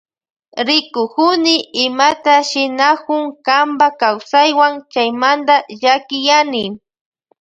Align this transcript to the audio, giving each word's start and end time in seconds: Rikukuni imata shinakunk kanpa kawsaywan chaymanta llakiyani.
Rikukuni 0.67 1.55
imata 1.83 2.35
shinakunk 2.49 3.27
kanpa 3.45 3.87
kawsaywan 3.99 4.73
chaymanta 4.91 5.55
llakiyani. 5.79 6.63